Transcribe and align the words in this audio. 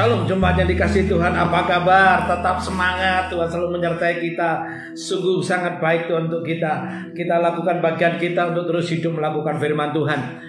Shalom 0.00 0.24
jemaat 0.24 0.56
yang 0.56 0.64
dikasih 0.64 1.12
Tuhan. 1.12 1.36
Apa 1.36 1.68
kabar? 1.68 2.24
Tetap 2.24 2.56
semangat. 2.56 3.28
Tuhan 3.28 3.44
selalu 3.44 3.76
menyertai 3.76 4.16
kita. 4.16 4.64
Sungguh 4.96 5.44
sangat 5.44 5.76
baik 5.76 6.08
Tuhan 6.08 6.32
untuk 6.32 6.40
kita. 6.40 6.88
Kita 7.12 7.36
lakukan 7.36 7.84
bagian 7.84 8.16
kita 8.16 8.48
untuk 8.48 8.72
terus 8.72 8.88
hidup 8.88 9.20
melakukan 9.20 9.60
firman 9.60 9.92
Tuhan. 9.92 10.40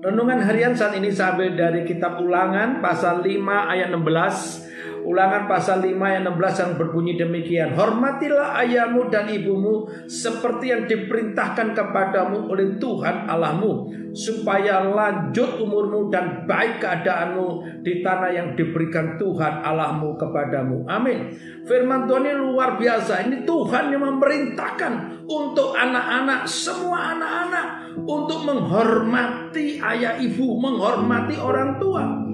Renungan 0.00 0.40
harian 0.40 0.72
saat 0.72 0.96
ini 0.96 1.12
sampai 1.12 1.52
dari 1.52 1.84
kitab 1.84 2.16
ulangan 2.24 2.80
Pasal 2.80 3.20
5 3.20 3.36
ayat 3.44 3.92
16 3.92 4.64
Ulangan 5.06 5.46
pasal 5.46 5.86
5 5.86 5.94
ayat 6.02 6.26
16 6.26 6.62
yang 6.66 6.72
berbunyi 6.74 7.14
demikian. 7.14 7.78
Hormatilah 7.78 8.58
ayahmu 8.58 9.06
dan 9.06 9.30
ibumu 9.30 9.86
Seperti 10.10 10.74
yang 10.74 10.82
diperintahkan 10.90 11.78
kepadamu 11.78 12.50
oleh 12.50 12.74
Tuhan 12.74 13.30
Allahmu 13.30 13.86
Supaya 14.10 14.82
lanjut 14.82 15.62
umurmu 15.62 16.10
dan 16.10 16.42
baik 16.50 16.82
keadaanmu 16.82 17.80
Di 17.86 18.02
tanah 18.02 18.34
yang 18.34 18.48
diberikan 18.58 19.14
Tuhan 19.14 19.62
Allahmu 19.62 20.18
kepadamu. 20.18 20.82
Amin. 20.90 21.30
Firman 21.62 22.10
Tuhan 22.10 22.26
ini 22.26 22.34
luar 22.42 22.74
biasa. 22.74 23.30
Ini 23.30 23.46
Tuhan 23.46 23.94
yang 23.94 24.02
memerintahkan 24.02 25.22
Untuk 25.22 25.70
anak-anak 25.70 26.50
Semua 26.50 27.14
anak-anak 27.14 27.94
Untuk 28.02 28.42
menghormati 28.42 29.78
ayah 29.78 30.18
ibu 30.18 30.58
Menghormati 30.58 31.38
orang 31.38 31.78
tua 31.78 32.25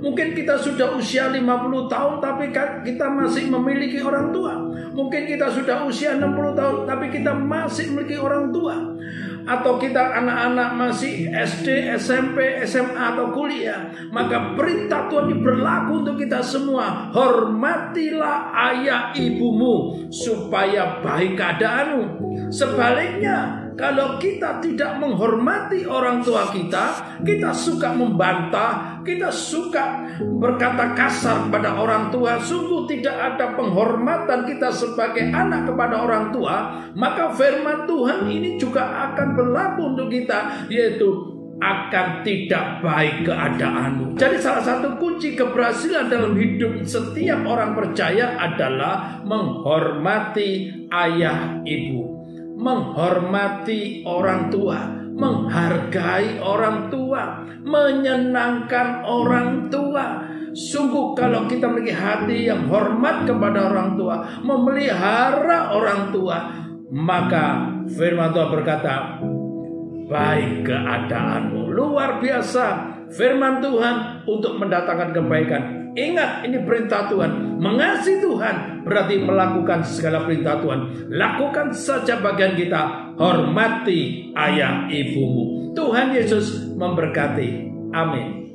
Mungkin 0.00 0.32
kita 0.32 0.56
sudah 0.56 0.96
usia 0.96 1.28
50 1.28 1.44
tahun 1.92 2.14
tapi 2.24 2.48
kita 2.84 3.06
masih 3.12 3.52
memiliki 3.52 4.00
orang 4.00 4.32
tua. 4.32 4.56
Mungkin 4.96 5.28
kita 5.28 5.52
sudah 5.52 5.84
usia 5.84 6.16
60 6.16 6.56
tahun 6.56 6.76
tapi 6.88 7.12
kita 7.12 7.36
masih 7.36 7.92
memiliki 7.92 8.16
orang 8.16 8.48
tua. 8.48 8.76
Atau 9.40 9.80
kita 9.80 10.20
anak-anak 10.20 10.76
masih 10.76 11.28
SD, 11.32 11.96
SMP, 11.96 12.60
SMA 12.64 13.16
atau 13.16 13.32
kuliah. 13.32 13.92
Maka 14.12 14.56
perintah 14.56 15.08
Tuhan 15.08 15.32
ini 15.32 15.36
berlaku 15.40 16.04
untuk 16.04 16.16
kita 16.20 16.40
semua. 16.44 17.12
Hormatilah 17.12 18.52
ayah 18.72 19.12
ibumu 19.16 20.08
supaya 20.12 21.00
baik 21.04 21.36
keadaanmu. 21.36 22.04
Sebaliknya 22.52 23.69
kalau 23.80 24.20
kita 24.20 24.60
tidak 24.60 25.00
menghormati 25.00 25.88
orang 25.88 26.20
tua 26.20 26.52
kita, 26.52 27.16
kita 27.24 27.48
suka 27.56 27.96
membantah, 27.96 29.00
kita 29.00 29.32
suka 29.32 30.04
berkata 30.20 30.92
kasar 30.92 31.48
pada 31.48 31.80
orang 31.80 32.12
tua, 32.12 32.36
sungguh 32.36 32.84
tidak 32.84 33.16
ada 33.16 33.56
penghormatan 33.56 34.44
kita 34.44 34.68
sebagai 34.68 35.32
anak 35.32 35.64
kepada 35.64 35.96
orang 35.96 36.28
tua, 36.28 36.84
maka 36.92 37.32
firman 37.32 37.88
Tuhan 37.88 38.28
ini 38.28 38.60
juga 38.60 39.10
akan 39.10 39.28
berlaku 39.32 39.96
untuk 39.96 40.12
kita, 40.12 40.68
yaitu 40.68 41.08
akan 41.60 42.24
tidak 42.24 42.84
baik 42.84 43.24
keadaanmu. 43.24 44.16
Jadi 44.20 44.36
salah 44.40 44.64
satu 44.64 44.96
kunci 45.00 45.36
keberhasilan 45.36 46.08
dalam 46.08 46.36
hidup 46.36 46.84
setiap 46.84 47.40
orang 47.44 47.72
percaya 47.76 48.36
adalah 48.36 49.24
menghormati 49.24 50.68
ayah 50.88 51.60
ibu 51.64 52.19
menghormati 52.60 54.04
orang 54.04 54.52
tua, 54.52 54.78
menghargai 55.16 56.38
orang 56.44 56.92
tua, 56.92 57.48
menyenangkan 57.64 59.02
orang 59.08 59.72
tua. 59.72 60.28
Sungguh 60.50 61.14
kalau 61.14 61.46
kita 61.46 61.70
memiliki 61.70 61.94
hati 61.94 62.50
yang 62.50 62.66
hormat 62.68 63.24
kepada 63.24 63.70
orang 63.70 63.96
tua, 63.96 64.16
memelihara 64.44 65.72
orang 65.72 66.10
tua, 66.10 66.36
maka 66.90 67.70
firman 67.86 68.34
Tuhan 68.34 68.50
berkata, 68.50 68.94
baik 70.10 70.66
keadaanmu. 70.66 71.70
Luar 71.70 72.18
biasa 72.18 72.64
firman 73.14 73.62
Tuhan 73.62 74.26
untuk 74.26 74.58
mendatangkan 74.58 75.14
kebaikan. 75.14 75.79
Ingat 75.94 76.46
ini 76.46 76.58
perintah 76.62 77.10
Tuhan. 77.10 77.58
Mengasihi 77.60 78.22
Tuhan 78.22 78.86
berarti 78.86 79.20
melakukan 79.20 79.82
segala 79.82 80.24
perintah 80.24 80.58
Tuhan. 80.62 81.10
Lakukan 81.10 81.74
saja 81.74 82.22
bagian 82.22 82.54
kita. 82.54 83.14
Hormati 83.18 84.32
ayah 84.34 84.86
ibumu. 84.88 85.74
Tuhan 85.74 86.14
Yesus 86.14 86.74
memberkati. 86.74 87.70
Amin. 87.94 88.49